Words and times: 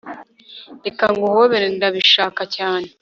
Reka 0.85 1.05
nguhobere 1.13 1.65
Ndabishaka 1.77 2.41
cyane 2.55 2.87